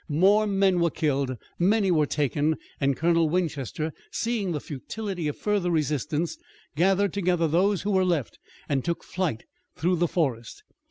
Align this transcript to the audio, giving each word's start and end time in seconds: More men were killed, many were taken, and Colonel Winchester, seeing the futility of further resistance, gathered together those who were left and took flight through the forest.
More 0.09 0.47
men 0.47 0.79
were 0.79 0.89
killed, 0.89 1.37
many 1.59 1.91
were 1.91 2.07
taken, 2.07 2.55
and 2.79 2.97
Colonel 2.97 3.29
Winchester, 3.29 3.93
seeing 4.09 4.51
the 4.51 4.59
futility 4.59 5.27
of 5.27 5.37
further 5.37 5.69
resistance, 5.69 6.39
gathered 6.75 7.13
together 7.13 7.47
those 7.47 7.83
who 7.83 7.91
were 7.91 8.03
left 8.03 8.39
and 8.67 8.83
took 8.83 9.03
flight 9.03 9.43
through 9.77 9.97
the 9.97 10.07
forest. 10.07 10.63